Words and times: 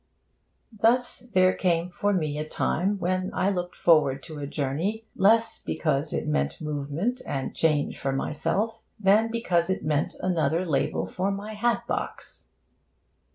Thus 0.75 1.19
there 1.19 1.53
came 1.53 1.91
for 1.91 2.11
me 2.11 2.39
a 2.39 2.49
time 2.49 2.97
when 2.97 3.29
I 3.35 3.51
looked 3.51 3.75
forward 3.75 4.23
to 4.23 4.39
a 4.39 4.47
journey 4.47 5.05
less 5.15 5.61
because 5.63 6.11
it 6.11 6.27
meant 6.27 6.59
movement 6.59 7.21
and 7.23 7.55
change 7.55 7.99
for 7.99 8.11
myself 8.11 8.81
than 8.99 9.29
because 9.29 9.69
it 9.69 9.85
meant 9.85 10.15
another 10.19 10.65
label 10.65 11.05
for 11.05 11.29
my 11.29 11.53
hat 11.53 11.85
box. 11.85 12.47